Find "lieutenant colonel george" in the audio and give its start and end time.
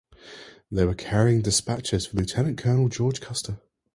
2.17-3.21